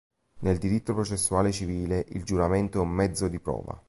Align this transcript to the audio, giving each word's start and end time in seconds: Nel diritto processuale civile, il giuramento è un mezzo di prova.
Nel 0.39 0.57
diritto 0.57 0.95
processuale 0.95 1.51
civile, 1.51 2.03
il 2.13 2.23
giuramento 2.23 2.79
è 2.79 2.81
un 2.81 2.89
mezzo 2.89 3.27
di 3.27 3.39
prova. 3.39 3.79